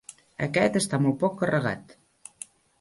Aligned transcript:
Aquest 0.45 0.79
està 0.81 1.01
molt 1.05 1.19
poc 1.25 1.37
carregat. 1.43 1.97